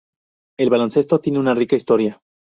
El 0.57 0.71
baloncesto 0.71 1.19
tiene 1.19 1.37
una 1.37 1.53
rica 1.53 1.75
historia. 1.75 2.19